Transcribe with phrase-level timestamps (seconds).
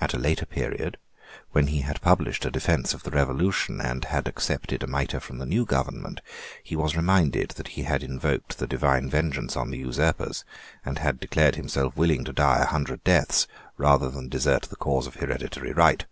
[0.00, 0.96] At a later period,
[1.50, 5.38] when he had published a defence of the Revolution, and had accepted a mitre from
[5.38, 6.20] the new government,
[6.62, 10.44] he was reminded that he had invoked the divine vengeance on the usurpers,
[10.84, 15.08] and had declared himself willing to die a hundred deaths rather than desert the cause
[15.08, 16.06] of hereditary right.